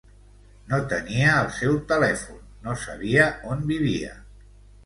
[0.71, 4.19] No tenia el seu telèfon, no sabia on vivia.